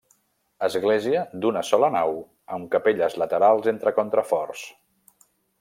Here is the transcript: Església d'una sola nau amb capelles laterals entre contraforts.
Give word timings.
Església 0.67 1.19
d'una 1.43 1.63
sola 1.71 1.91
nau 1.97 2.17
amb 2.57 2.67
capelles 2.77 3.21
laterals 3.25 3.73
entre 3.77 3.97
contraforts. 4.03 4.69